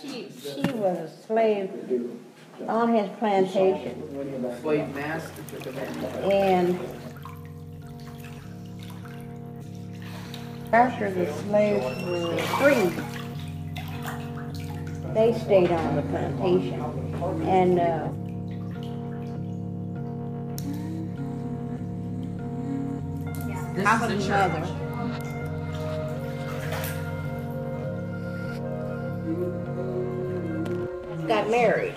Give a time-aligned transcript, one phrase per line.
[0.00, 1.70] She, she was a slave
[2.68, 4.02] on his plantation
[4.62, 6.32] Slave master took him in.
[6.32, 6.78] and
[10.72, 12.92] after the slaves were freed,
[15.14, 16.80] they stayed on the plantation
[17.46, 18.08] and, uh,
[23.74, 24.52] This Papa's is the church.
[24.52, 24.85] mother
[31.26, 31.94] got married.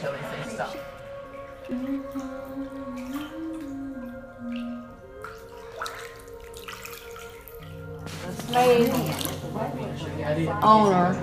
[8.47, 8.93] Slave
[10.63, 11.13] owner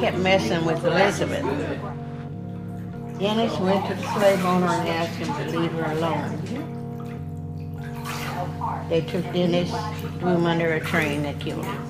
[0.00, 1.42] kept messing with Elizabeth.
[3.18, 6.93] Dennis went to the slave owner and asked him to leave her alone.
[8.88, 9.70] They took Dennis,
[10.18, 11.86] threw him under a train that killed him.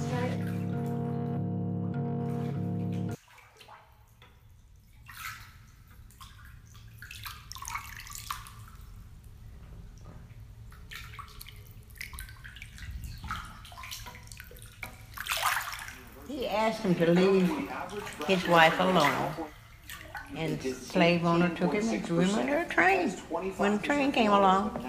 [16.29, 17.69] He asked him to leave
[18.27, 19.35] his wife alone.
[20.37, 23.11] And slave owner took him and threw him under a train
[23.57, 24.85] when the train came along.